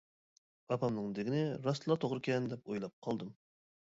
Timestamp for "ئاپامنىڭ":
0.75-1.11